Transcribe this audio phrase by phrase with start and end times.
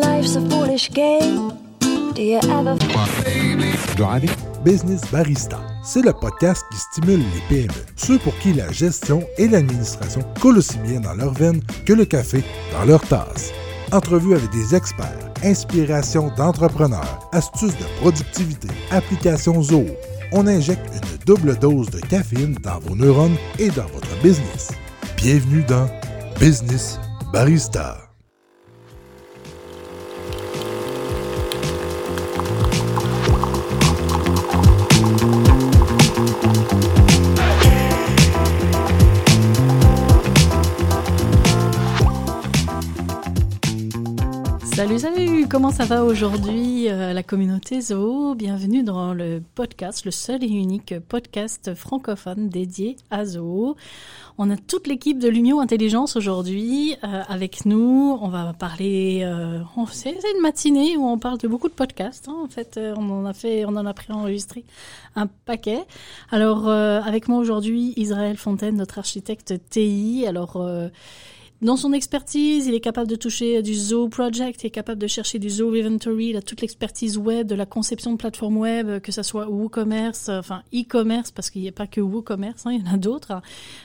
[0.00, 0.90] life's a foolish
[3.96, 4.30] Driving
[4.64, 5.60] Business Barista.
[5.84, 10.58] C'est le podcast qui stimule les PME, ceux pour qui la gestion et l'administration coulent
[10.58, 13.52] aussi bien dans leurs veines que le café dans leur tasse.
[13.92, 19.86] Entrevues avec des experts, inspiration d'entrepreneurs, astuces de productivité, applications Zoho.
[20.32, 24.72] On injecte une double dose de caféine dans vos neurones et dans votre business.
[25.16, 25.88] Bienvenue dans
[26.40, 26.98] Business
[27.32, 28.03] Barista.
[44.84, 50.10] Salut, salut, comment ça va aujourd'hui euh, la communauté Zoho Bienvenue dans le podcast, le
[50.10, 53.76] seul et unique podcast francophone dédié à Zoho.
[54.36, 58.18] On a toute l'équipe de Lumio Intelligence aujourd'hui euh, avec nous.
[58.20, 62.28] On va parler, euh, c'est une matinée où on parle de beaucoup de podcasts.
[62.28, 62.36] hein.
[62.44, 64.64] En fait, on en a fait, on en a préenregistré
[65.16, 65.82] un paquet.
[66.30, 70.26] Alors, avec moi aujourd'hui, Israël Fontaine, notre architecte TI.
[70.28, 70.62] Alors,
[71.64, 75.00] dans son expertise, il est capable de toucher à du Zoho Project, il est capable
[75.00, 78.58] de chercher du Zoho Inventory, il a toute l'expertise web, de la conception de plateformes
[78.58, 82.66] web, que ça soit WooCommerce, euh, enfin e-commerce, parce qu'il n'y a pas que WooCommerce,
[82.66, 83.40] hein, il y en a d'autres.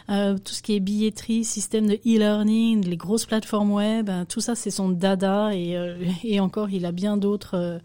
[0.09, 4.41] Euh, tout ce qui est billetterie, système de e-learning, les grosses plateformes web, euh, tout
[4.41, 5.95] ça c'est son dada et, euh,
[6.39, 7.79] encore il a bien d'autres euh,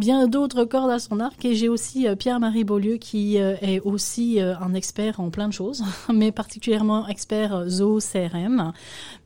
[0.00, 1.44] bien d'autres cordes à son arc.
[1.44, 5.46] Et j'ai aussi euh, Pierre-Marie Beaulieu qui euh, est aussi euh, un expert en plein
[5.46, 8.72] de choses, mais particulièrement expert Zoho CRM.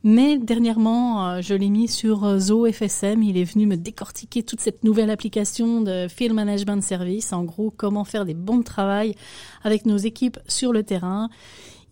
[0.03, 3.23] Mais dernièrement, je l'ai mis sur Zoho FSM.
[3.23, 7.33] Il est venu me décortiquer toute cette nouvelle application de Field Management Service.
[7.33, 8.65] En gros, comment faire des bons de
[9.63, 11.29] avec nos équipes sur le terrain.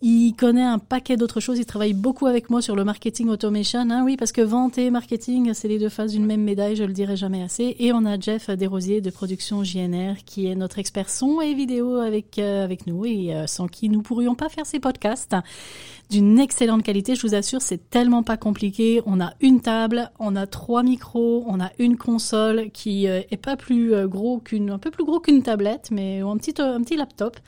[0.02, 1.58] Il connaît un paquet d'autres choses.
[1.58, 3.80] Il travaille beaucoup avec moi sur le marketing automation.
[3.90, 6.84] Hein, oui, parce que vente et marketing, c'est les deux faces d'une même médaille, je
[6.84, 7.76] le dirai jamais assez.
[7.78, 11.96] Et on a Jeff Desrosiers de Production JNR, qui est notre expert son et vidéo
[11.96, 15.36] avec, euh, avec nous et euh, sans qui nous pourrions pas faire ces podcasts
[16.10, 17.14] d'une excellente qualité.
[17.14, 19.00] Je vous assure, c'est tellement pas compliqué.
[19.06, 23.38] On a une table, on a trois micros, on a une console qui euh, est
[23.38, 26.96] pas plus gros qu'une, un peu plus gros qu'une tablette, mais un petit, un petit
[26.96, 27.38] laptop.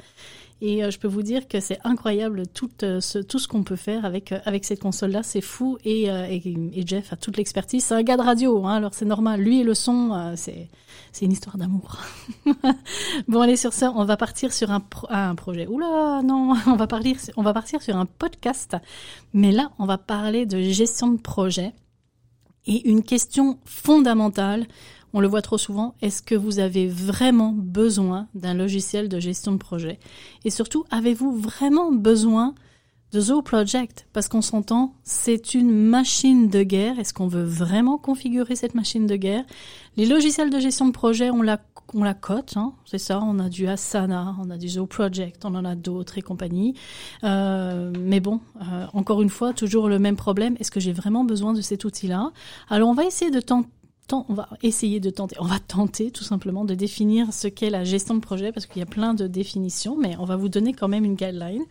[0.62, 3.62] Et euh, je peux vous dire que c'est incroyable tout, euh, ce, tout ce qu'on
[3.62, 5.22] peut faire avec, euh, avec cette console-là.
[5.22, 5.76] C'est fou.
[5.84, 7.84] Et, et, Jeff a toute l'expertise.
[7.84, 9.40] C'est un gars de radio, hein, alors c'est normal.
[9.40, 10.68] Lui et le son, c'est,
[11.12, 11.98] c'est une histoire d'amour.
[13.28, 15.66] bon, allez, sur ça, on va partir sur un, pro- un projet.
[15.66, 18.76] Oula, non, on va, parler, on va partir sur un podcast.
[19.34, 21.74] Mais là, on va parler de gestion de projet.
[22.66, 24.66] Et une question fondamentale,
[25.16, 29.50] on le voit trop souvent, est-ce que vous avez vraiment besoin d'un logiciel de gestion
[29.52, 29.98] de projet?
[30.44, 32.54] Et surtout, avez-vous vraiment besoin
[33.12, 34.06] de Zoho Project?
[34.12, 36.98] Parce qu'on s'entend, c'est une machine de guerre.
[36.98, 39.44] Est-ce qu'on veut vraiment configurer cette machine de guerre?
[39.96, 41.56] Les logiciels de gestion de projet, on la,
[42.12, 43.18] cote, hein, c'est ça.
[43.22, 46.74] On a du Asana, on a du Zoho Project, on en a d'autres et compagnie.
[47.24, 50.56] Euh, mais bon, euh, encore une fois, toujours le même problème.
[50.60, 52.32] Est-ce que j'ai vraiment besoin de cet outil-là?
[52.68, 53.70] Alors, on va essayer de tenter
[54.12, 57.84] on va essayer de tenter, on va tenter tout simplement de définir ce qu'est la
[57.84, 60.72] gestion de projet parce qu'il y a plein de définitions, mais on va vous donner
[60.72, 61.64] quand même une guideline.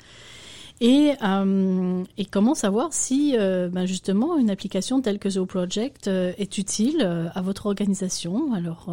[0.82, 6.10] Et, euh, et comment savoir si euh, ben justement une application telle que Zoho Project
[6.10, 7.02] euh, est utile
[7.34, 8.54] à votre organisation?
[8.54, 8.90] Alors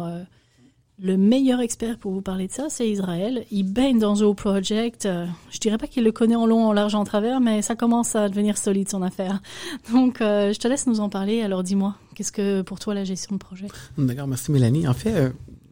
[0.99, 3.45] le meilleur expert pour vous parler de ça, c'est Israël.
[3.51, 5.05] Il baigne dans Zoho Project.
[5.05, 7.75] Euh, je dirais pas qu'il le connaît en long, en large, en travers, mais ça
[7.75, 9.41] commence à devenir solide son affaire.
[9.91, 11.41] Donc euh, je te laisse nous en parler.
[11.41, 13.67] Alors dis-moi, qu'est-ce que pour toi la gestion de projet?
[13.97, 14.87] D'accord, merci Mélanie.
[14.87, 15.29] En fait, euh,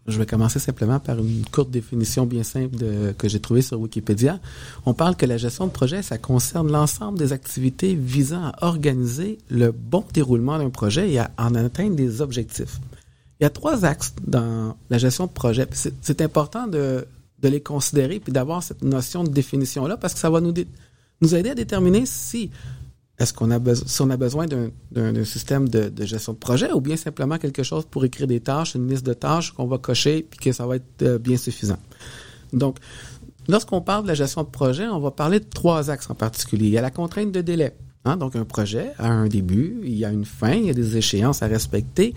[0.07, 2.75] je vais commencer simplement par une courte définition bien simple
[3.15, 4.39] que j'ai trouvée sur Wikipédia.
[4.87, 9.37] On parle que la gestion de projet, ça concerne l'ensemble des activités visant à organiser
[9.49, 12.79] le bon déroulement d'un projet et à en atteindre des objectifs.
[13.41, 15.67] Il y a trois axes dans la gestion de projet.
[15.73, 17.07] C'est important de,
[17.41, 20.53] les considérer puis d'avoir cette notion de définition-là parce que ça va nous,
[21.35, 22.51] aider à déterminer si
[23.17, 26.97] est-ce qu'on a, on a besoin d'un- système de, de gestion de projet ou bien
[26.97, 30.39] simplement quelque chose pour écrire des tâches, une liste de tâches qu'on va cocher puis
[30.39, 31.79] que ça va être euh, bien suffisant.
[32.53, 32.77] Donc,
[33.47, 36.67] lorsqu'on parle de la gestion de projet, on va parler de trois axes en particulier.
[36.67, 37.75] Il y a la contrainte de délai.
[38.05, 40.73] Hein, donc, un projet a un début, il y a une fin, il y a
[40.73, 42.13] des échéances à respecter.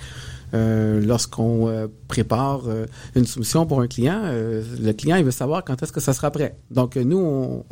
[0.54, 2.86] Euh, Lorsqu'on euh, prépare euh,
[3.16, 6.30] une soumission pour un client, le client il veut savoir quand est-ce que ça sera
[6.30, 6.56] prêt.
[6.70, 7.64] Donc, nous,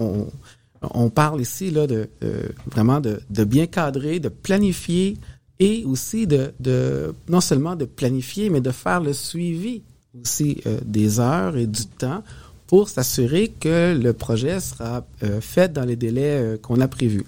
[0.82, 2.08] on, parle ici là de
[2.67, 5.17] vraiment de, bien cadrer, de planifier
[5.61, 6.52] et aussi de,
[7.29, 9.82] non seulement de planifier, mais de faire le suivi
[10.20, 12.23] aussi des heures et du temps
[12.67, 15.06] pour s'assurer que le projet sera
[15.40, 17.25] fait dans les délais qu'on a prévus.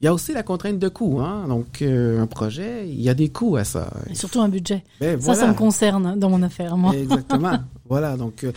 [0.00, 1.20] Il y a aussi la contrainte de coût.
[1.20, 1.44] Hein?
[1.46, 3.92] Donc, euh, un projet, il y a des coûts à ça.
[4.08, 4.82] Et surtout un budget.
[4.98, 6.94] Ben, Ça, ça me concerne dans mon affaire, moi.
[6.96, 7.58] Exactement.
[7.88, 8.16] voilà.
[8.16, 8.52] Donc, euh,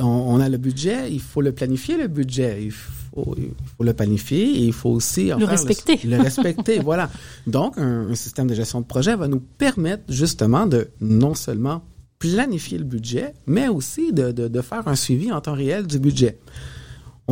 [0.00, 1.12] on, a le budget.
[1.12, 2.64] Il faut le planifier, le budget.
[2.64, 6.00] Il faut, il faut le planifier et il faut aussi en Le faire respecter.
[6.04, 6.78] Le, respecter.
[6.84, 7.08] voilà.
[7.46, 11.82] Donc, un, un système de gestion de projet va nous permettre justement de non seulement
[12.18, 16.00] planifier le budget, mais aussi de, de, de faire un suivi en temps réel du
[16.00, 16.38] budget.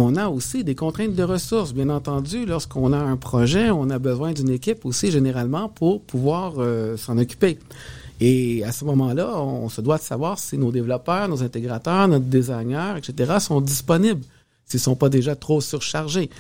[0.03, 1.75] On a aussi des contraintes de ressources.
[1.75, 6.55] Bien entendu, lorsqu'on a un projet, on a besoin d'une équipe aussi généralement pour pouvoir
[6.57, 7.59] euh, s'en occuper.
[8.19, 12.25] Et à ce moment-là, on se doit de savoir si nos développeurs, nos intégrateurs, notre
[12.25, 13.35] designer, etc.
[13.41, 14.23] sont disponibles,
[14.65, 16.31] s'ils sont pas déjà trop surchargés.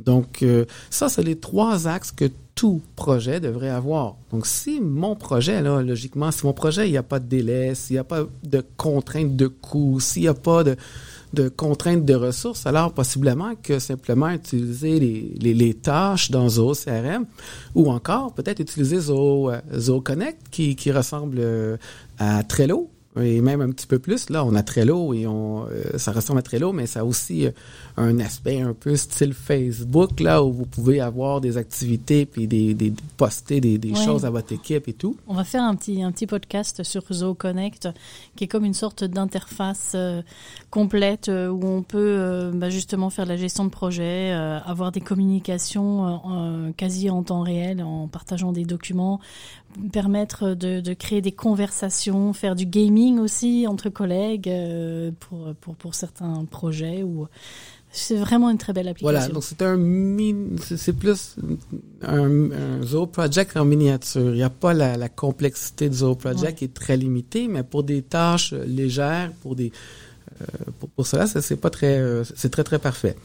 [0.00, 4.16] Donc, euh, ça, c'est les trois axes que tout projet devrait avoir.
[4.32, 7.76] Donc, si mon projet, là, logiquement, si mon projet, il n'y a pas de délai,
[7.76, 10.76] s'il n'y a pas de contraintes de coût, s'il n'y a pas de,
[11.34, 17.26] de contraintes de ressources, alors possiblement que simplement utiliser les, les, tâches dans Zoho CRM
[17.74, 21.76] ou encore peut-être utiliser Zoho, euh, Zoho Connect qui, qui ressemble euh,
[22.18, 22.90] à Trello
[23.20, 24.28] et même un petit peu plus.
[24.30, 27.46] Là, on a Trello et on, euh, ça ressemble à Trello, mais ça a aussi
[27.46, 27.50] euh,
[27.96, 32.74] un aspect un peu style Facebook, là, où vous pouvez avoir des activités puis des,
[32.74, 34.04] des, poster des, des Ouais.
[34.04, 35.16] choses à votre équipe et tout.
[35.28, 37.88] On va faire un petit, un petit podcast sur Zoho Connect,
[38.36, 40.22] qui est comme une sorte d'interface euh,
[40.70, 44.58] complète euh, où on peut euh, bah, justement faire de la gestion de projet, euh,
[44.60, 49.20] avoir des communications euh, quasi en temps réel en partageant des documents,
[49.92, 55.74] permettre de, de créer des conversations, faire du gaming aussi entre collègues euh, pour, pour,
[55.76, 57.02] pour certains projets.
[57.02, 57.26] Ou...
[57.96, 59.18] C'est vraiment une très belle application.
[59.18, 59.78] Voilà, donc c'est un
[60.58, 61.36] c'est plus
[62.02, 64.30] un, un Zoho Project en miniature.
[64.30, 66.54] Il n'y a pas la, la complexité de Zoho Project Ouais.
[66.54, 69.70] qui est très limitée, mais pour des tâches légères, pour des
[70.80, 73.16] pour, pour cela, ça, c'est pas très euh, c'est très très parfait.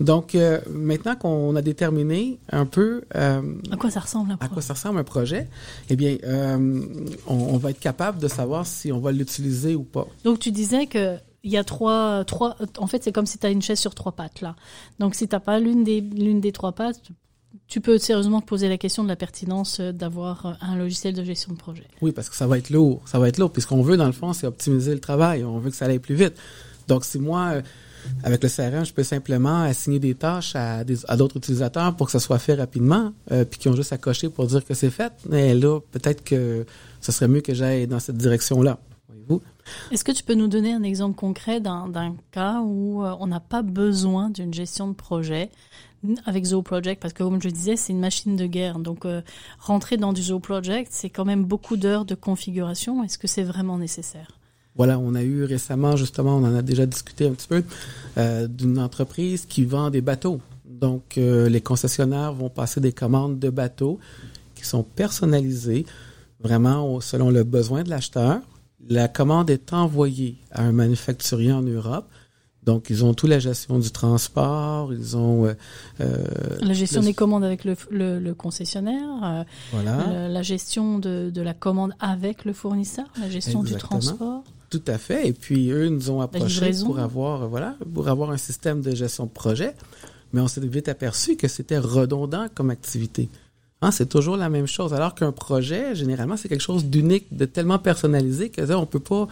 [0.00, 4.36] Donc euh, maintenant qu'on a déterminé un peu euh, À quoi ça ressemble un à
[4.38, 4.52] projet?
[4.52, 5.48] quoi ça ressemble un projet,
[5.90, 6.84] eh bien euh,
[7.26, 10.06] on, on va être capable de savoir si on va l'utiliser ou pas.
[10.24, 12.56] Donc tu disais que il y a trois, trois.
[12.78, 14.56] En fait, c'est comme si tu as une chaise sur trois pattes là.
[14.98, 17.00] Donc si t'as pas l'une des l'une des trois pattes,
[17.68, 21.14] tu peux sérieusement te poser la question de la pertinence euh, d'avoir euh, un logiciel
[21.14, 21.84] de gestion de projet.
[22.02, 23.02] Oui, parce que ça va être lourd.
[23.06, 23.50] Ça va être lourd.
[23.52, 25.42] Puis ce qu'on veut, dans le fond, c'est optimiser le travail.
[25.44, 26.34] On veut que ça aille plus vite.
[26.86, 27.62] Donc, si moi, euh,
[28.22, 32.06] avec le CRM, je peux simplement assigner des tâches à, des- à d'autres utilisateurs pour
[32.06, 34.90] que ça soit fait rapidement, puis qui ont juste à cocher pour dire que c'est
[34.90, 36.64] fait, là, peut-être que
[37.00, 38.78] ce serait mieux que j'aille dans cette direction-là.
[39.90, 43.40] Est-ce que tu peux nous donner un exemple concret d'un cas où euh, on n'a
[43.40, 45.50] pas besoin d'une gestion de projet
[46.24, 47.00] avec Zoho Project?
[47.00, 48.78] Parce que comme je disais, c'est une machine de guerre.
[48.78, 49.22] Donc euh,
[49.58, 53.02] rentrer dans du Zoho Project, c'est quand même beaucoup d'heures de configuration.
[53.02, 54.32] Est-ce que c'est vraiment nécessaire?
[54.74, 57.64] Voilà, on a eu récemment, justement, on en a déjà discuté un petit peu,
[58.18, 60.40] euh, d'une entreprise qui vend des bateaux.
[60.66, 63.98] Donc, les concessionnaires vont passer des commandes de bateaux
[64.54, 65.86] qui sont personnalisées
[66.40, 68.40] vraiment selon le besoin de l'acheteur.
[68.88, 72.06] La commande est envoyée à un manufacturier en Europe.
[72.64, 75.46] Donc, ils ont toute la gestion du transport, ils ont...
[75.46, 75.54] euh,
[76.00, 76.24] euh,
[76.60, 80.28] La gestion le- des commandes avec le, le- le concessionnaire, euh, Voilà.
[80.28, 84.42] la gestion de, de la commande avec le fournisseur, la gestion du transport.
[84.68, 85.28] Tout à fait.
[85.28, 89.26] Et puis eux nous ont approchés pour avoir voilà pour avoir un système de gestion
[89.26, 89.76] de projet,
[90.32, 93.28] mais on s'est vite aperçu que c'était redondant comme activité.
[93.82, 94.94] Hein, c'est toujours la même chose.
[94.94, 99.00] Alors qu'un projet, généralement, c'est quelque chose d'unique, de tellement personnalisé que ça, on peut
[99.00, 99.28] pas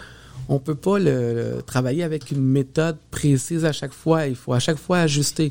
[0.51, 4.27] on peut pas le, le- travailler avec une méthode précise à chaque fois.
[4.27, 5.51] Il faut à chaque fois ajuster.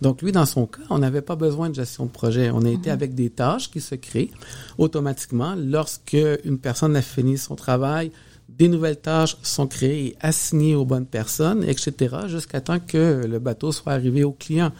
[0.00, 2.50] Donc lui, dans son cas, on n'avait pas besoin de gestion de projet.
[2.50, 4.30] On a été avec des tâches qui se créent
[4.78, 8.12] automatiquement lorsque une personne a fini son travail.
[8.48, 13.38] Des nouvelles tâches sont créées et assignées aux bonnes personnes, etc., jusqu'à temps que le
[13.38, 14.72] bateau soit arrivé au client.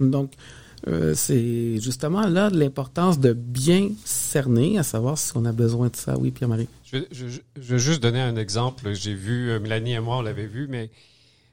[0.00, 0.32] Donc,
[0.88, 5.96] euh, c'est justement là l'importance de bien cerner, à savoir si on a besoin de
[5.96, 6.16] ça.
[6.18, 6.68] Oui, Pierre-Marie.
[6.84, 7.40] Je, je, je
[7.74, 8.92] vais juste donner un exemple.
[8.94, 10.90] J'ai vu, euh, Mélanie et moi, on l'avait vu, mais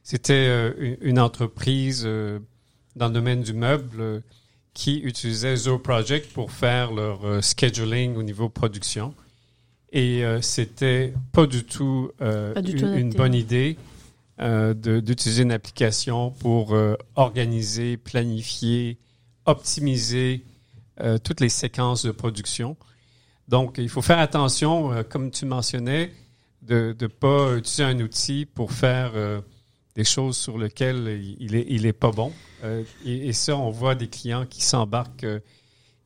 [0.03, 2.39] c'était euh, une- entreprise euh,
[2.95, 4.19] dans le domaine du meuble euh,
[4.73, 9.13] qui utilisait Zoho Project pour faire leur euh, scheduling au niveau production.
[9.91, 13.17] Et euh, c'était pas du tout, euh, Pas du une, tout une adapté.
[13.17, 13.77] bonne idée
[14.41, 18.97] euh, de- d'utiliser une application pour euh, organiser, planifier,
[19.45, 20.43] optimiser
[21.01, 22.77] euh, toutes les séquences de production.
[23.47, 26.11] Donc, il faut faire attention, euh, comme tu mentionnais,
[26.61, 29.41] de ne pas utiliser un outil pour faire euh,
[29.95, 32.31] des choses sur lesquelles il est, il est pas bon.
[33.05, 35.25] Et, et ça, on voit des clients qui s'embarquent,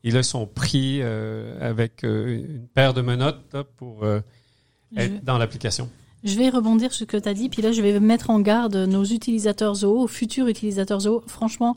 [0.02, 4.04] ils là, sont pris avec une paire de menottes là, pour
[4.96, 5.88] être dans l'application.
[6.24, 8.40] je vais rebondir sur ce que tu as dit, puis là, je vais mettre en
[8.40, 11.22] garde nos utilisateurs Zoho, futurs utilisateurs Zoho.
[11.28, 11.76] Franchement,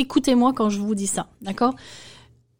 [0.00, 1.74] écoutez-moi quand je vous dis ça, d'accord?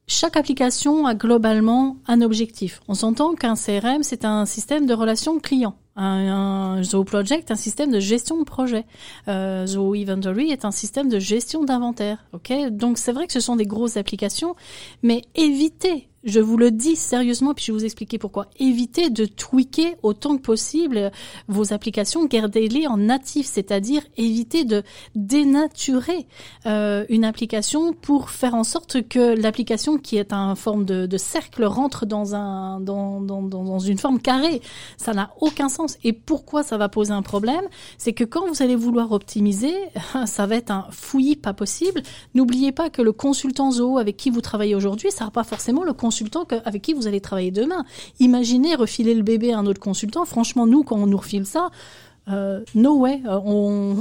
[0.07, 2.81] Chaque application a globalement un objectif.
[2.89, 5.77] On s'entend qu'un CRM, c'est un système de relations clients.
[5.95, 8.87] Un, un Zoho Project, un système de gestion de projet.
[9.29, 12.25] Euh, Zoho Inventory est un système de gestion d'inventaire.
[12.33, 14.57] Ok, donc c'est vrai que ce sont des grosses applications,
[15.05, 18.47] mais évitez je vous le dis sérieusement, puis je vais vous expliquer pourquoi.
[18.59, 21.11] Évitez de tweaker autant que possible
[21.49, 24.83] vos applications, gardez-les en natif, c'est-à-dire évitez de
[25.15, 26.27] dénaturer
[26.67, 31.17] euh, une application pour faire en sorte que l'application qui est en forme de, de,
[31.17, 34.61] cercle rentre dans un dans, dans, dans une forme carrée.
[34.99, 35.97] Ça n'a aucun sens.
[36.05, 37.65] Et pourquoi ça va poser un problème?
[37.97, 39.75] C'est que quand vous allez vouloir optimiser,
[40.27, 42.03] ça va être un fouillis pas possible.
[42.35, 45.83] N'oubliez pas que le consultant Zoho avec qui vous travaillez aujourd'hui, ça sera pas forcément
[45.83, 47.85] le consultant consultant avec qui vous allez travailler demain.
[48.19, 50.25] Imaginez refiler le bébé à un autre consultant.
[50.25, 51.71] Franchement, nous, quand on nous refile ça,
[52.33, 53.21] euh, no way.
[53.27, 53.97] Euh, on,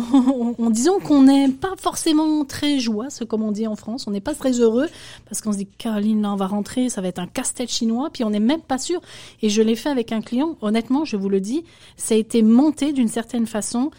[0.57, 4.05] on, disons qu'on n'est pas forcément très joyeux, comme on dit en France.
[4.07, 4.88] On n'est pas très heureux
[5.25, 8.09] parce qu'on se dit Caroline, là, on va rentrer, ça va être un casse-tête chinois,
[8.12, 9.01] puis on n'est même pas sûr.
[9.41, 10.57] Et je l'ai fait avec un client.
[10.62, 11.63] Honnêtement, je vous le dis,
[11.98, 13.91] ça a été monté d'une certaine façon.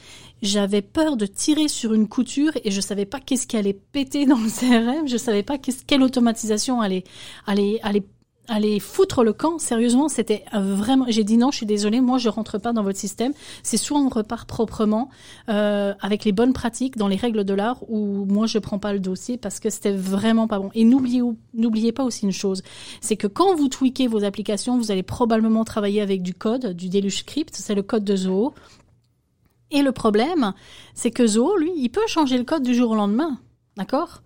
[0.42, 4.24] J'avais peur de tirer sur une couture et je savais pas qu'est-ce qui allait péter
[4.24, 5.06] dans le CRM.
[5.06, 7.04] Je savais pas quelle automatisation allait,
[7.46, 8.04] allait, allait
[8.50, 9.58] allez foutre le camp.
[9.58, 11.06] Sérieusement, c'était vraiment.
[11.08, 13.32] J'ai dit non, je suis désolée, moi je rentre pas dans votre système.
[13.62, 15.08] C'est soit on repart proprement
[15.48, 18.92] euh, avec les bonnes pratiques dans les règles de l'art, ou moi je prends pas
[18.92, 20.70] le dossier parce que c'était vraiment pas bon.
[20.74, 21.22] Et n'oubliez
[21.54, 22.62] n'oubliez pas aussi une chose,
[23.00, 26.88] c'est que quand vous tweakez vos applications, vous allez probablement travailler avec du code, du
[26.88, 28.52] Deluge Script, c'est le code de Zoho.
[29.70, 30.52] Et le problème,
[30.94, 33.38] c'est que Zoho, lui, il peut changer le code du jour au lendemain,
[33.76, 34.22] d'accord?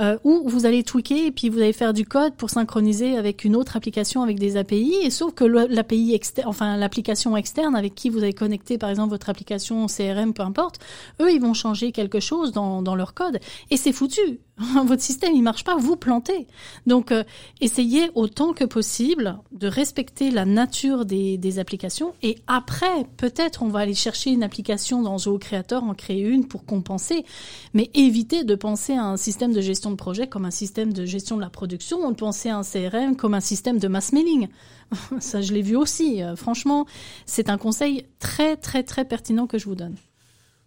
[0.00, 3.44] Euh, où vous allez tweaker et puis vous allez faire du code pour synchroniser avec
[3.44, 4.94] une autre application avec des API.
[5.02, 9.10] Et sauf que l'API externe, enfin l'application externe avec qui vous avez connecté par exemple
[9.10, 10.80] votre application CRM, peu importe,
[11.20, 13.38] eux ils vont changer quelque chose dans leur code
[13.70, 14.40] et c'est foutu.
[14.86, 16.46] votre système il marche pas, vous plantez.
[16.86, 17.24] Donc euh,
[17.60, 23.68] essayez autant que possible de respecter la nature des, des applications et après peut-être on
[23.68, 27.24] va aller chercher une application dans Zoho Creator, en créer une pour compenser,
[27.72, 31.04] mais évitez de penser à un système de gestion de projet comme un système de
[31.04, 34.48] gestion de la production, on pensait à un CRM comme un système de mass mailing.
[35.18, 36.22] Ça je l'ai vu aussi.
[36.22, 36.86] Euh, franchement,
[37.26, 39.96] c'est un conseil très très très pertinent que je vous donne.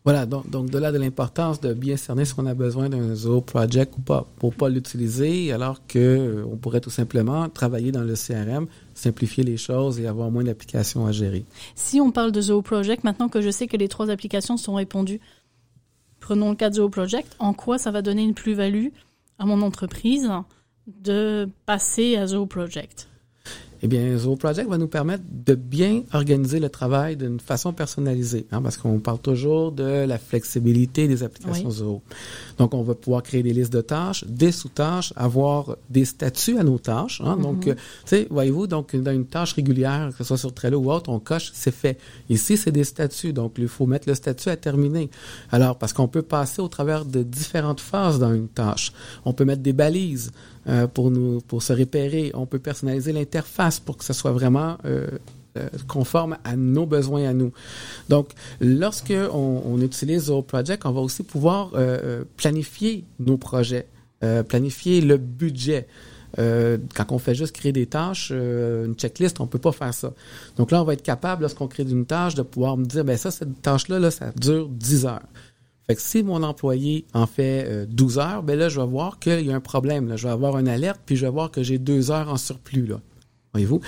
[0.07, 3.13] Voilà, donc, donc de là de l'importance de bien cerner si on a besoin d'un
[3.13, 7.91] Zoho Project ou pas, pour pas l'utiliser, alors que euh, on pourrait tout simplement travailler
[7.91, 11.43] dans le CRM, simplifier les choses et avoir moins d'applications à gérer.
[11.75, 14.75] Si on parle de Zoho Project, maintenant que je sais que les trois applications sont
[14.75, 15.19] répondues,
[16.21, 18.91] prenons le cas de Zoho Project, en quoi ça va donner une plus-value
[19.39, 20.31] à mon entreprise
[20.87, 23.09] de passer à Zoho Project?
[23.81, 28.45] Eh bien, Zoho Project va nous permettre de bien organiser le travail d'une façon personnalisée,
[28.51, 32.01] hein, parce qu'on parle toujours de la flexibilité des applications Zoho.
[32.57, 36.63] Donc, on va pouvoir créer des listes de tâches, des sous-tâches, avoir des statuts à
[36.63, 37.21] nos tâches.
[37.23, 37.71] Hein, Donc, mm-hmm.
[37.71, 40.91] euh, tu sais, voyez-vous, donc dans une tâche régulière, que ce soit sur Trello ou
[40.91, 41.97] autre, on coche, c'est fait.
[42.29, 45.09] Ici, c'est des statuts, donc il faut mettre le statut à terminer.
[45.51, 48.91] Alors, parce qu'on peut passer au travers de différentes phases dans une tâche.
[49.25, 50.31] On peut mettre des balises.
[50.69, 52.31] Euh, pour nous pour se repérer.
[52.33, 55.17] On peut personnaliser l'interface pour que ce soit vraiment euh, euh,
[55.87, 57.51] conforme à nos besoins à nous.
[58.09, 61.71] Donc, lorsque on, utilise Zoho Project, on va aussi pouvoir
[62.35, 63.87] planifier nos projets,
[64.47, 65.87] planifier le budget.
[66.35, 70.13] quand on fait juste créer des tâches, une checklist, on peut pas faire ça.
[70.57, 73.17] Donc là, on va être capable, lorsqu'on crée une tâche, de pouvoir me dire, ben
[73.17, 75.27] ça, cette tâche-là, là, ça dure 10 heures.
[75.87, 79.19] Fait que si mon employé en fait 12 euh, heures, ben là, je vais voir
[79.19, 80.17] qu'il y a un problème.
[80.17, 82.89] Je vais avoir une alerte, puis je vais voir que j'ai deux heures en surplus.
[83.53, 83.81] Voyez-vous?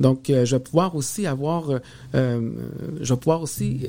[0.00, 1.70] Donc, euh, je vais pouvoir aussi avoir,
[2.14, 2.50] euh,
[3.00, 3.88] je vais pouvoir aussi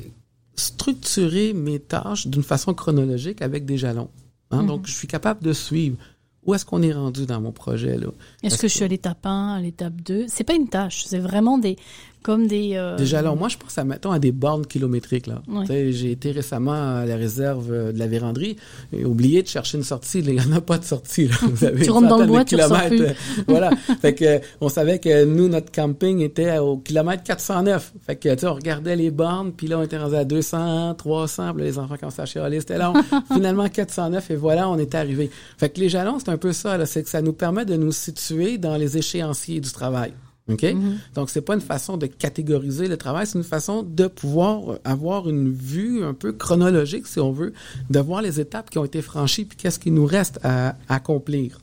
[0.56, 4.08] structurer mes tâches d'une façon chronologique avec des jalons.
[4.50, 4.64] Hein?
[4.64, 5.96] Donc, je suis capable de suivre
[6.44, 8.06] où est-ce qu'on est rendu dans mon projet là.
[8.42, 11.04] Est-ce que, que, je suis à l'étape 1, à l'étape 2 C'est pas une tâche,
[11.04, 11.76] c'est vraiment des
[12.22, 12.72] comme des...
[12.74, 12.96] Euh...
[12.96, 15.26] Déjà, alors moi, je pense à, mettons, à des bornes kilométriques.
[15.26, 15.42] Là.
[15.68, 18.56] J'ai été récemment à la réserve euh, de la véranderie
[18.92, 20.18] et oublié de chercher une sortie.
[20.20, 21.28] Il n'y en a pas de sortie.
[21.28, 21.36] Là.
[21.42, 23.06] Vous avez tu rentres dans le bois, tu plus.
[23.46, 23.70] voilà.
[24.00, 27.92] fait que, on savait que nous, notre camping était au kilomètre 409.
[28.04, 31.54] Fait que, tu on regardait les bornes, puis là, on était rendu à 200, 300,
[31.54, 32.94] puis là, les enfants commençaient à chialer, c'était long.
[33.32, 35.30] Finalement, 409, et voilà, on est arrivé.
[35.56, 37.92] Fait que les jalons, c'est un peu ça, c'est que ça nous permet de nous
[37.92, 40.12] situer dans les échéanciers du travail.
[40.48, 40.62] OK?
[40.62, 40.96] Mm-hmm.
[41.14, 45.28] Donc, c'est pas une façon de catégoriser le travail, c'est une façon de pouvoir avoir
[45.28, 47.52] une vue un peu chronologique, si on veut,
[47.90, 51.60] de voir les étapes qui ont été franchies, puis qu'est-ce qui nous reste à, accomplir.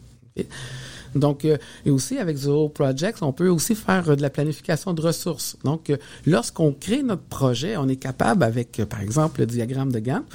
[1.16, 4.94] Donc, euh, et aussi avec Zoho Projects, on peut aussi faire euh, de la planification
[4.94, 5.58] de ressources.
[5.64, 10.00] Donc, euh, lorsqu'on crée notre projet, on est capable avec, par exemple, le diagramme de
[10.00, 10.26] Gantt,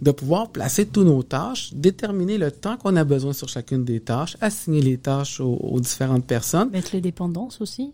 [0.00, 4.00] de pouvoir placer tous nos tâches, déterminer le temps qu'on a besoin sur chacune des
[4.00, 6.70] tâches, assigner les tâches aux, aux différentes personnes.
[6.70, 7.92] Mettre les dépendances aussi.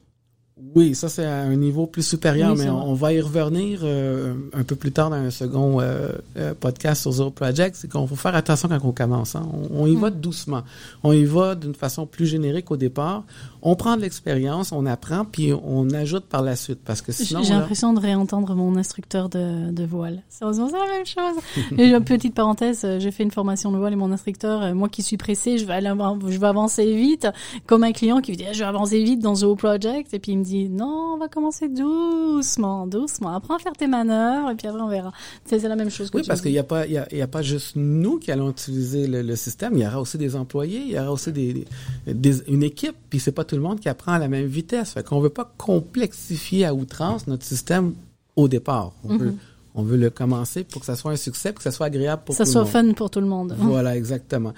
[0.74, 3.80] Oui, ça c'est à un niveau plus supérieur, oui, mais on, on, va y revenir
[3.82, 7.76] euh, un peu plus tard dans un second euh, euh, podcast sur Zero Project.
[7.76, 9.36] C'est qu'on faut faire attention quand on commence.
[9.36, 9.46] Hein.
[9.52, 10.00] On, on, y mm.
[10.00, 10.62] va doucement.
[11.02, 13.24] On y va d'une façon plus générique au départ.
[13.60, 16.78] On prend de l'expérience, on apprend, puis on ajoute par la suite.
[16.86, 17.42] Parce que sinon.
[17.42, 20.22] J'ai l'impression de réentendre mon instructeur de, de voile.
[20.30, 21.42] Sérieusement, c'est la même chose.
[21.78, 25.02] et une petite parenthèse, j'ai fait une formation de voile et mon instructeur, moi qui
[25.02, 25.92] suis pressée, je vais, aller,
[26.28, 27.28] je vais avancer vite,
[27.66, 30.32] comme un client qui me dit je vais avancer vite dans Zero Project, et puis
[30.32, 33.34] il me dit non, on va commencer doucement, doucement.
[33.34, 35.12] Apprends à faire tes manœuvres et puis après on verra.
[35.44, 37.18] C'est la même chose que Oui, parce qu'il n'y a pas, il y a, il
[37.18, 39.74] y a, pas juste nous qui allons utiliser le, le, système.
[39.74, 41.64] Il y aura aussi des employés, il y aura aussi des,
[42.06, 42.96] des une équipe.
[43.10, 44.92] Puis c'est pas tout le monde qui apprend à la même vitesse.
[44.92, 47.94] Fait qu'on veut pas complexifier à outrance notre système
[48.36, 48.92] au départ.
[49.04, 49.18] On mm -hmm.
[49.20, 49.34] veut
[49.76, 52.22] on veut le commencer pour que ça soit un succès, pour que ça soit agréable
[52.24, 52.88] pour ça tout soit le monde.
[52.88, 53.54] fun pour tout le monde.
[53.58, 54.54] Voilà, exactement.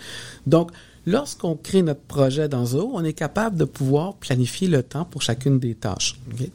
[0.47, 0.71] Donc,
[1.09, 5.23] lorsqu'on crée notre projet dans Zoho, on est capable de pouvoir planifier le temps pour
[5.23, 6.17] chacune des tâches.
[6.35, 6.53] Okay?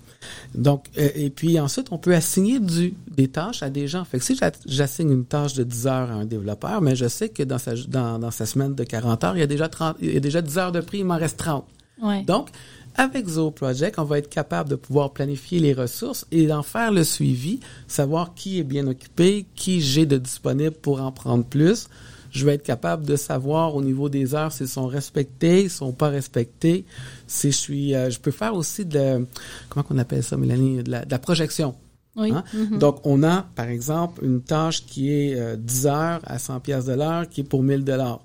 [0.56, 4.06] Donc, euh, et puis ensuite, on peut assigner du, des tâches à des gens.
[4.06, 7.30] Fait que si j'assigne une tâche de 10 heures à un développeur, mais je sais
[7.30, 9.98] que dans sa, dans, dans sa semaine de 40 heures, il y a déjà 30,
[10.02, 11.66] il y a déjà 10 heures de prix, il m'en reste 30.
[12.02, 12.24] Ouais.
[12.24, 12.50] Donc,
[12.96, 16.92] avec Zoho Project, on va être capable de pouvoir planifier les ressources et d'en faire
[16.92, 21.88] le suivi, savoir qui est bien occupé, qui j'ai de disponible pour en prendre plus.
[22.34, 25.92] Je vais être capable de savoir au niveau des heures s'ils sont respectés, s'ils sont
[25.94, 26.84] pas respectés.
[27.28, 29.26] Si je suis, euh, je peux faire aussi de,
[29.70, 31.76] comment qu'on appelle ça, Mélanie, de la, de la projection.
[32.16, 32.32] Oui.
[32.32, 32.44] Hein?
[32.54, 32.78] Mm -hmm.
[32.80, 36.86] Donc, on a, par exemple, une tâche qui est euh, 10 heures à 100 pièces
[36.86, 38.22] de l'heure, qui est pour 1000 dollars.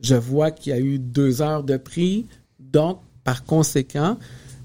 [0.00, 2.26] Je vois qu'il y a eu deux heures de prix,
[2.58, 4.18] donc par conséquent,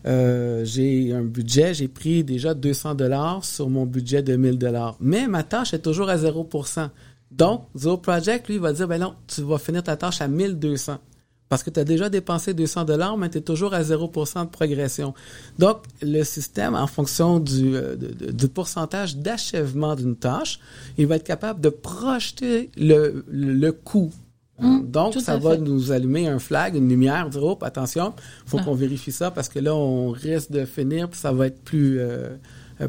[0.08, 4.96] euh, j'ai un budget, j'ai pris déjà 200 dollars sur mon budget de 1000 dollars.
[5.00, 6.90] Mais ma tâche est toujours à 0%.
[7.38, 10.98] Donc, Zoho Project, lui, va dire, ben non, tu vas finir ta tâche à 1200.
[11.50, 14.50] Parce que tu as déjà dépensé 200 dollars, mais tu es toujours à 0% de
[14.50, 15.14] progression.
[15.60, 20.60] Donc, le système, en fonction du, euh, du, du pourcentage d'achèvement d'une tâche,
[20.98, 24.12] il va être capable de projeter le, le, le coût
[24.60, 25.58] Mmh, Donc, ça va fait.
[25.60, 28.14] nous allumer un flag, une lumière, dire, oh, attention,
[28.46, 28.64] faut ah.
[28.64, 32.00] qu'on vérifie ça parce que là, on risque de finir puis ça va être plus,
[32.00, 32.38] euh,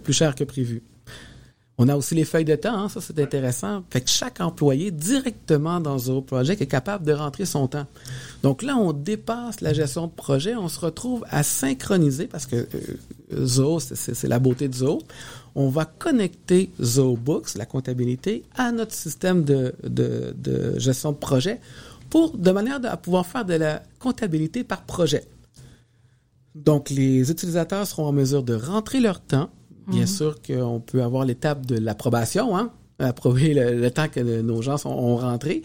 [0.02, 0.82] plus cher que prévu.
[1.80, 3.84] On a aussi les feuilles de temps, hein, ça c'est intéressant.
[3.90, 7.86] Fait que chaque employé directement dans Zoho Project est capable de rentrer son temps.
[8.42, 12.56] Donc là, on dépasse la gestion de projet, on se retrouve à synchroniser parce que
[12.56, 15.02] euh, Zoho, c'est la beauté de Zoho.
[15.54, 21.16] On va connecter Zoho Books, la comptabilité, à notre système de, de, de gestion de
[21.16, 21.60] projet
[22.10, 25.24] pour de manière à pouvoir faire de la comptabilité par projet.
[26.54, 29.50] Donc, les utilisateurs seront en mesure de rentrer leur temps,
[29.88, 30.06] Bien mmh.
[30.06, 34.76] sûr qu'on peut avoir l'étape de l'approbation, hein, approuver le, le, temps que nos gens
[34.76, 35.62] sont, ont rentré.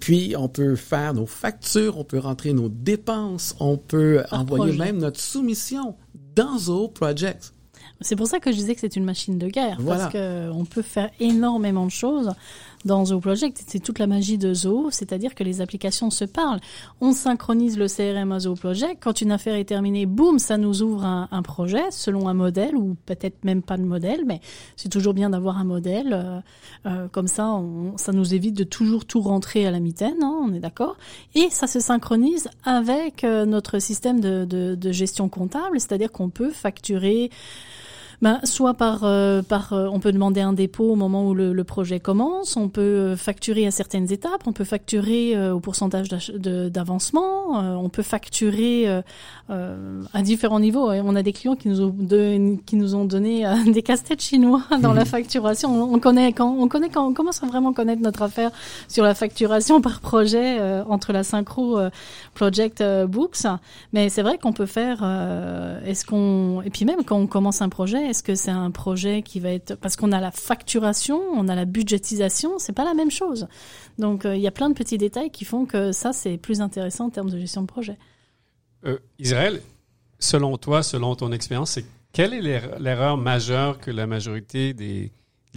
[0.00, 4.72] Puis, on peut faire nos factures, on peut rentrer nos dépenses, on peut Par envoyer
[4.72, 4.78] projet.
[4.78, 5.96] même notre soumission
[6.34, 7.52] dans Zoho Project.
[8.02, 10.08] C'est pour ça que je disais que c'est une machine de guerre, voilà.
[10.08, 12.30] parce qu'on peut faire énormément de choses
[12.84, 13.62] dans Zoho Project.
[13.66, 16.60] C'est toute la magie de Zoho, c'est-à-dire que les applications se parlent.
[17.00, 18.98] On synchronise le CRM à Zoho Project.
[19.02, 22.74] Quand une affaire est terminée, boum, ça nous ouvre un, un projet selon un modèle,
[22.76, 24.40] ou peut-être même pas de modèle, mais
[24.76, 26.12] c'est toujours bien d'avoir un modèle.
[26.12, 26.40] Euh,
[26.86, 30.38] euh, comme ça, on, ça nous évite de toujours tout rentrer à la mitaine, hein,
[30.42, 30.96] on est d'accord.
[31.34, 36.30] Et ça se synchronise avec euh, notre système de, de, de gestion comptable, c'est-à-dire qu'on
[36.30, 37.30] peut facturer
[38.22, 41.54] ben, soit par, euh, par euh, on peut demander un dépôt au moment où le,
[41.54, 45.60] le, projet commence, on peut euh, facturer à certaines étapes, on peut facturer euh, au
[45.60, 48.86] pourcentage d'avancement, euh, on peut facturer
[49.48, 50.90] à différents niveaux.
[50.90, 54.62] On a des clients qui nous ont, de, qui nous ont donné des casse-têtes chinois
[54.80, 55.92] dans la facturation.
[55.92, 58.50] On, connaît quand on connaît quand on commence à vraiment connaître notre affaire
[58.88, 61.78] sur la facturation par projet entre la synchro
[62.34, 63.46] project books.
[63.92, 65.02] Mais c'est vrai qu'on peut faire.
[65.84, 69.22] Est-ce qu'on et puis même quand on commence un projet est-ce que c'est un projet
[69.22, 72.94] qui va être parce qu'on a la facturation, on a la budgétisation, c'est pas la
[72.94, 73.48] même chose.
[73.98, 76.60] Donc euh, il y a plein de petits détails qui font que ça c'est plus
[76.60, 77.96] intéressant en termes de gestion de projet.
[78.84, 79.62] Euh, Israël,
[80.18, 81.78] selon toi, selon ton expérience,
[82.12, 82.42] quelle est
[82.78, 85.12] l'erreur majeure que la majorité des,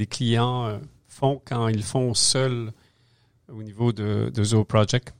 [0.09, 2.71] clients euh, font quand ils font seuls
[3.51, 5.13] au niveau de, de Project?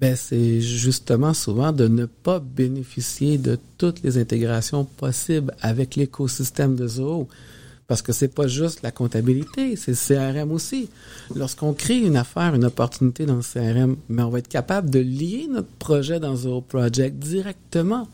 [0.00, 6.74] Ben, c'est justement souvent de ne pas bénéficier de toutes les intégrations possibles avec l'écosystème
[6.74, 7.28] de Zoho.
[7.86, 10.88] Parce que c'est pas juste la comptabilité, c'est le CRM aussi.
[11.34, 14.98] Lorsqu'on crée une affaire, une opportunité dans le CRM, mais on va être capable de
[14.98, 18.08] lier notre projet dans Zero Project directement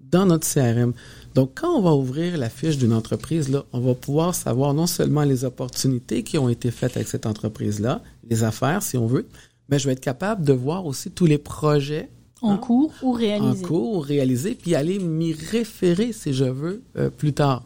[0.00, 0.92] dans notre CRM.
[1.34, 4.86] Donc, quand on va ouvrir la fiche d'une entreprise, là, on va pouvoir savoir non
[4.86, 9.26] seulement les opportunités qui ont été faites avec cette entreprise-là, les affaires, si on veut,
[9.68, 12.08] mais je vais être capable de voir aussi tous les projets
[12.42, 13.64] En hein, cours ou réalisé.
[13.64, 17.64] en cours ou réalisés, puis aller m'y référer si je veux euh, plus tard.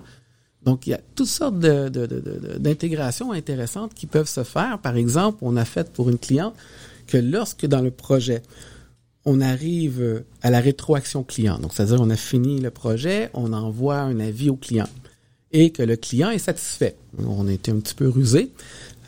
[0.65, 4.43] Donc, il y a toutes sortes de- de- de- de- d'intégrations intéressantes qui peuvent se
[4.45, 4.79] faire.
[4.81, 6.55] Par exemple, on a fait pour une cliente
[7.07, 8.43] que lorsque dans le projet,
[9.25, 13.99] on arrive à la rétroaction client, donc c'est-à-dire on a fini le projet, on envoie
[13.99, 14.89] un avis au client
[15.53, 16.97] et que le client est satisfait.
[17.19, 18.51] On a été un petit peu rusé.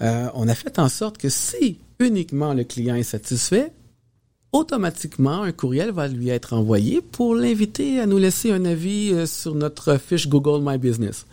[0.03, 3.73] Euh, on a fait en sorte que si uniquement le client est satisfait,
[4.53, 9.27] automatiquement un courriel va lui être envoyé pour l'inviter à nous laisser un avis euh,
[9.27, 11.27] sur notre fiche Google My Business.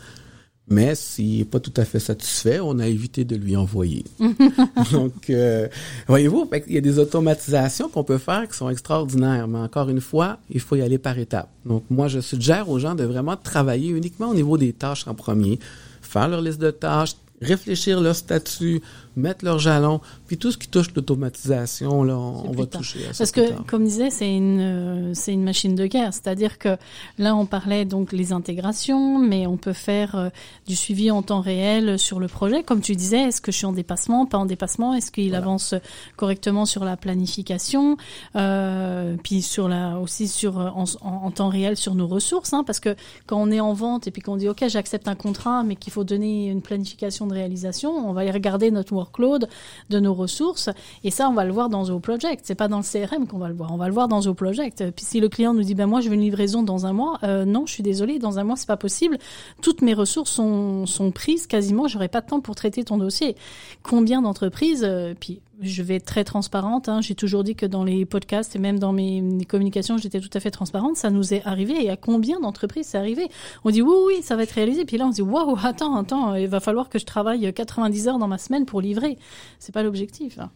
[0.70, 4.04] Mais s'il n'est pas tout à fait satisfait, on a évité de lui envoyer.
[4.92, 5.70] Donc, euh,
[6.08, 9.48] voyez-vous, qu'il y a des automatisations qu'on peut faire qui sont extraordinaires.
[9.48, 11.50] Mais encore une fois, il faut y aller par étapes.
[11.66, 15.16] Donc, moi, je suggère aux gens de vraiment travailler uniquement au niveau des tâches en
[15.16, 15.58] premier,
[16.02, 18.82] faire leur liste de tâches, réfléchir leur statut,
[19.18, 22.82] mettre leur jalon, puis tout ce qui touche l'automatisation, là, on, va tard.
[22.82, 23.64] toucher à ça Parce que, tard.
[23.68, 26.14] comme disait, c'est une, euh, c'est une machine de guerre.
[26.14, 26.78] C'est-à-dire que
[27.18, 30.30] là, on parlait donc les intégrations, mais on peut faire euh,
[30.68, 32.64] du suivi en temps réel sur le projet.
[32.64, 34.94] Comme tu disais, est-ce que je suis en dépassement, pas en dépassement?
[34.94, 35.40] Est-ce qu'il Voilà.
[35.46, 35.74] avance
[36.16, 37.98] correctement sur la planification?
[38.36, 42.54] Euh, Puis sur la, aussi sur euh, en, en- en temps réel sur nos ressources,
[42.54, 45.16] hein, parce que quand on est en vente et puis qu'on dit OK, j'accepte un
[45.16, 49.48] contrat, mais qu'il faut donner une planification de réalisation, on va aller regarder notre workload
[49.89, 50.70] de nos ressources
[51.04, 52.41] et ça, on va le voir dans Zoho Project.
[52.43, 53.74] C'est pas dans le CRM qu'on va le voir.
[53.74, 54.91] On va le voir dans Zoho Project.
[54.91, 57.20] Puis si le client nous dit, ben moi, je veux une livraison dans un mois,
[57.24, 59.17] euh, non, je suis désolé, dans un mois, c'est pas possible.
[59.62, 61.88] Toutes mes ressources sont, sont prises quasiment.
[61.88, 63.36] J'aurai pas de temps pour traiter ton dossier.
[63.84, 66.89] Combien d'entreprises, euh, puis je vais être très transparente.
[66.89, 70.30] Hein, J'ai toujours dit que dans les podcasts et même dans mes, communications, j'étais tout
[70.34, 70.98] à fait transparente.
[70.98, 71.84] Ça nous est arrivé.
[71.84, 73.28] Et à combien d'entreprises c'est arrivé?
[73.63, 74.86] On dit oui, oui, ça va être réalisé.
[74.86, 78.08] Puis là, on se dit waouh, attends, attends, il va falloir que je travaille 90
[78.08, 79.17] heures dans ma semaine pour livrer.
[79.60, 80.39] C'est pas l'objectif.
[80.39, 80.52] hein.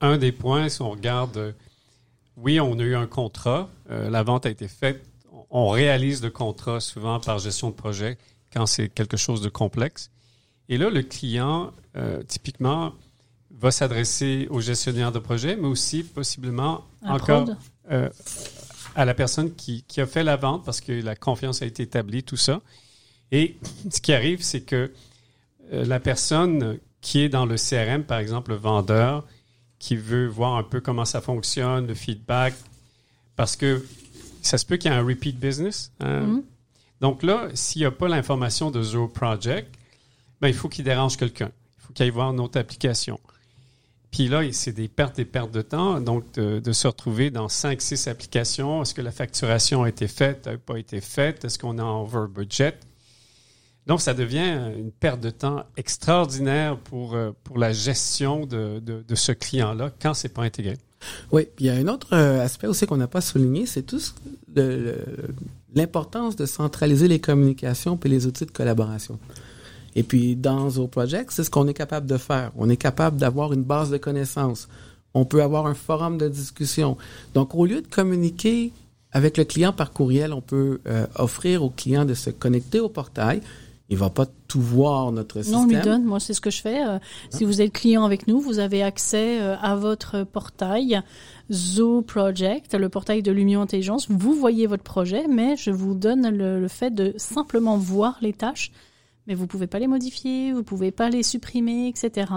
[0.00, 1.54] Un, des points, si on regarde,
[2.36, 5.04] oui, on a eu un contrat, euh, la vente a été faite,
[5.50, 8.16] on réalise le contrat souvent par gestion de projet
[8.52, 10.10] quand c'est quelque chose de complexe.
[10.70, 12.94] Et là, le client, euh, typiquement,
[13.58, 17.46] va s'adresser au gestionnaire de projet, mais aussi possiblement Un encore
[17.90, 18.08] euh,
[18.94, 21.82] à la personne qui, qui a fait la vente parce que la confiance a été
[21.82, 22.60] établie, tout ça.
[23.32, 23.56] Et
[23.90, 24.92] ce qui arrive, c'est que
[25.72, 29.24] euh, la personne qui est dans le CRM, par exemple le vendeur,
[29.78, 32.54] qui veut voir un peu comment ça fonctionne, le feedback,
[33.36, 33.84] parce que
[34.42, 35.92] ça se peut qu'il y ait un repeat business.
[36.00, 36.20] hein.
[36.20, 36.42] Mhm.
[37.00, 39.68] Donc là, s'il n'y a pas l'information de Zero Project,
[40.40, 41.50] ben, il faut qu'il dérange quelqu'un.
[41.78, 43.20] Il faut qu'il aille voir une autre application.
[44.16, 46.00] Puis là, c'est des pertes et pertes de temps.
[46.00, 48.80] Donc, de, se retrouver dans 5, 6 applications.
[48.80, 51.44] Est-ce que la n'a a été faite, n'a pas été faite?
[51.44, 52.78] Est-ce qu'on est en over budget?
[53.86, 59.04] Donc, ça devient une perte de temps extraordinaire pour, euh, pour la gestion de, de,
[59.06, 60.78] de ce client-là quand c'est pas intégré.
[61.30, 64.00] Oui, il y a un autre euh, aspect aussi qu'on n'a pas souligné, c'est tout
[65.74, 69.18] l'importance de centraliser les communications puis les outils de collaboration.
[69.96, 72.52] Et puis dans Zoho Project, c'est ce qu'on est capable de faire.
[72.56, 74.68] On est capable d'avoir une base de connaissances.
[75.14, 76.96] On peut avoir un forum de discussion.
[77.34, 78.72] Donc au lieu de communiquer
[79.12, 82.90] avec le client par courriel, on peut euh, offrir au client de se connecter au
[82.90, 83.40] portail.
[83.88, 85.60] Il va pas tout voir notre Non, système.
[85.62, 86.04] on lui donne.
[86.04, 86.84] Moi, c'est ce que je fais.
[86.86, 86.98] Euh,
[87.30, 91.00] Si vous êtes client avec nous, vous avez accès euh, à votre portail
[91.52, 94.08] Zoo Project, le portail de Lumio Intelligence.
[94.10, 98.32] Vous voyez votre projet, mais je vous donne le, le fait de simplement voir les
[98.32, 98.72] tâches.
[99.26, 102.30] Mais vous pouvez pas les modifier, vous pouvez pas les supprimer, etc.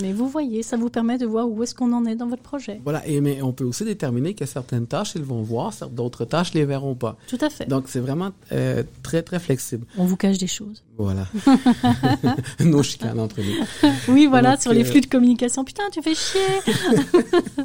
[0.00, 2.42] Mais vous voyez, ça vous permet de voir où est-ce qu'on en est dans votre
[2.42, 2.80] projet.
[2.84, 6.54] Voilà, et mais on peut aussi déterminer que certaines tâches, ils vont voir, d'autres tâches,
[6.54, 7.16] les verront pas.
[7.28, 7.66] Tout à fait.
[7.66, 9.86] Donc, c'est vraiment euh, très, très flexible.
[9.96, 10.84] On vous cache des choses.
[10.96, 11.26] Voilà.
[12.60, 13.92] Nos chicanes entre nous.
[14.14, 15.64] Oui, voilà, Donc, sur les flux de communication.
[15.64, 16.40] Putain, tu fais chier.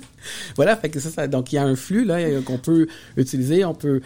[0.56, 2.88] Voilà, fait que ça, ça- donc il y a un flux là euh, qu'on peut
[3.18, 3.64] utiliser.
[3.66, 4.02] On peut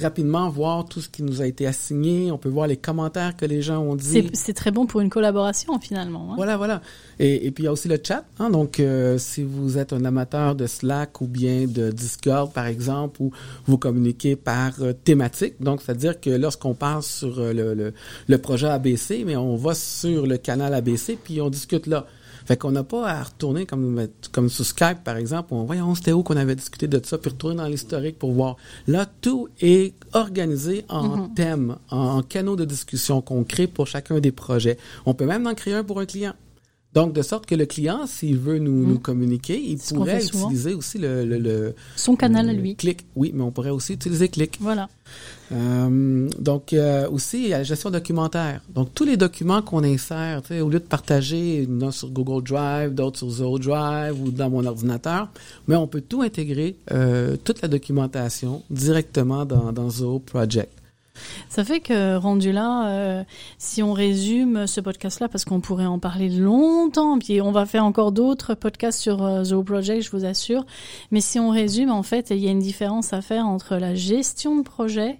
[0.00, 2.30] rapidement voir tout ce qui nous a été assigné.
[2.32, 4.06] On peut voir les commentaires que les gens ont dit.
[4.06, 6.30] C'est c'est très bon pour une collaboration finalement.
[6.32, 6.34] hein.
[6.36, 6.80] Voilà, voilà.
[7.18, 8.24] Et, et puis il y a aussi le chat.
[8.38, 12.66] Hein, donc, euh, si vous êtes un amateur de Slack ou bien de Discord, par
[12.66, 13.30] exemple, où
[13.66, 17.92] vous communiquez par euh, thématique, donc c'est-à-dire que lorsqu'on parle sur euh, le, le,
[18.28, 22.06] le projet ABC, mais on va sur le canal ABC puis on discute là.
[22.46, 25.48] Fait qu'on n'a pas à retourner comme, comme sur Skype, par exemple.
[25.52, 28.56] On, voyons, c'était où qu'on avait discuté de ça, puis retourner dans l'historique pour voir.
[28.86, 31.34] Là, tout est organisé en Mhm.
[31.34, 34.78] thèmes, en, canaux de discussion qu'on crée pour chacun des projets.
[35.04, 36.32] On peut même en créer un pour un client.
[36.94, 39.78] Donc, de sorte que le client, s'il veut nous, nous communiquer, il Mhm.
[39.78, 40.46] Ce qu'on pourrait souvent.
[40.46, 42.74] utiliser aussi le, le, le- Son canal à lui.
[42.76, 43.04] Click.
[43.14, 44.56] Oui, mais on pourrait aussi utiliser Click.
[44.60, 44.88] Voilà.
[45.52, 48.60] Euh, donc euh, aussi il y a la gestion documentaire.
[48.74, 52.10] Donc tous les documents qu'on insère, tu sais, au lieu de partager il a sur
[52.10, 55.28] Google Drive, d'autres sur Zoho Drive ou dans mon ordinateur,
[55.66, 60.70] mais on peut tout intégrer, euh, toute la documentation directement dans, dans Zoho Project.
[61.48, 63.24] Ça fait que rendu là, euh,
[63.58, 67.84] si on résume ce podcast-là, parce qu'on pourrait en parler longtemps, puis on va faire
[67.84, 70.64] encore d'autres podcasts sur euh, Zoho Project, je vous assure.
[71.10, 73.94] Mais si on résume, en fait, il y a une différence à faire entre la
[73.94, 75.18] gestion de projet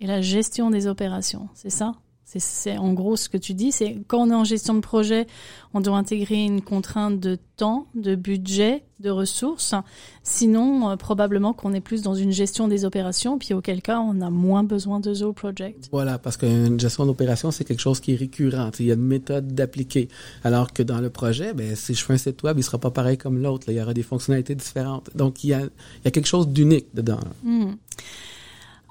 [0.00, 1.48] et la gestion des opérations.
[1.54, 1.94] C'est ça?
[2.38, 3.72] C'est, en gros ce que tu dis.
[3.72, 5.26] C'est quand on est en gestion de projet,
[5.74, 9.74] on doit intégrer une contrainte de temps, de budget, de ressources.
[10.22, 14.20] Sinon, euh, probablement qu'on est plus dans une gestion des opérations, puis auquel cas, on
[14.20, 15.88] a moins besoin de Zoho Project.
[15.92, 18.70] Voilà, parce qu'une gestion d'opération, c'est quelque chose qui est récurrent.
[18.78, 20.08] Il y a une méthode d'appliquer.
[20.44, 22.90] Alors que dans le projet, ben, si je fais un site web, il sera pas
[22.90, 23.66] pareil comme l'autre.
[23.68, 25.10] Il y aura des fonctionnalités différentes.
[25.14, 27.20] Donc, il y a, il y a quelque chose d'unique dedans.
[27.20, 27.66] là.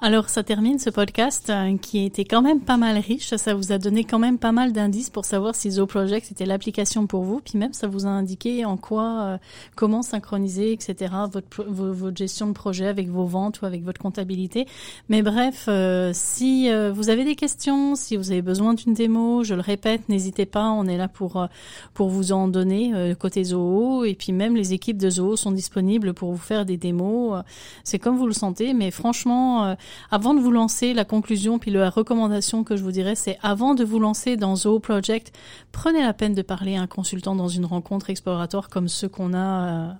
[0.04, 3.36] Alors, ça termine ce podcast euh, qui était quand même pas mal riche.
[3.36, 6.44] Ça vous a donné quand même pas mal d'indices pour savoir si Zoho Project c'était
[6.44, 7.38] l'application pour vous.
[7.38, 9.38] Puis même, ça vous a indiqué en quoi, euh,
[9.76, 11.14] comment synchroniser, etc.
[11.30, 14.66] Votre, votre gestion de projet avec vos ventes ou avec votre comptabilité.
[15.08, 19.54] Mais bref, euh, si vous avez des questions, si vous avez besoin d'une démo, je
[19.54, 20.68] le répète, n'hésitez pas.
[20.70, 21.46] On est là pour
[21.94, 24.04] pour vous en donner côté Zoho.
[24.04, 27.40] Et puis même les équipes de Zoho sont disponibles pour vous faire des démos.
[27.84, 29.76] C'est comme vous le sentez, mais franchement.
[30.10, 33.74] Avant de vous lancer, la conclusion puis la recommandation que je vous dirais, c'est avant
[33.74, 35.32] de vous lancer dans Zoho Project,
[35.72, 39.34] prenez la peine de parler à un consultant dans une rencontre exploratoire comme ceux qu'on
[39.34, 39.38] a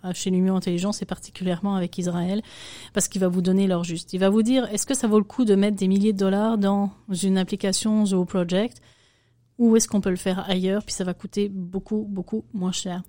[0.04, 2.42] euh, chez Lumio Intelligence et particulièrement avec Israël,
[2.92, 4.12] parce qu'il va vous donner leur juste.
[4.12, 6.18] Il va vous dire, est-ce que ça vaut le coup de mettre des milliers de
[6.18, 8.80] dollars dans une application Zoho Project?
[9.62, 13.02] Ou est-ce qu'on peut le faire ailleurs puis ça va coûter beaucoup beaucoup moins cher.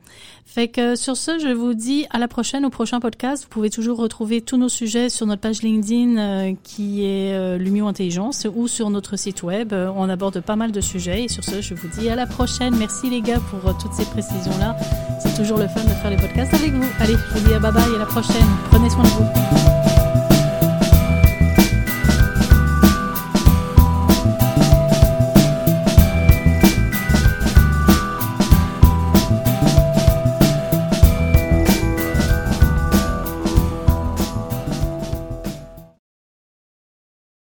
[0.46, 3.44] Fait que sur ce, je vous dis à la prochaine au prochain podcast.
[3.44, 7.58] Vous pouvez toujours retrouver tous nos sujets sur notre page LinkedIn euh, qui est euh,
[7.58, 9.74] Lumio Intelligence ou sur notre site web.
[9.74, 12.28] Euh, on aborde pas mal de sujets et sur ce, je vous dis à la
[12.28, 12.76] prochaine.
[12.78, 14.78] Merci les gars pour toutes ces précisions là.
[15.20, 16.86] C'est toujours le fun de faire les podcasts avec vous.
[17.00, 18.46] Allez, je vous dis à bye bye et à la prochaine.
[18.70, 19.93] Prenez soin de vous.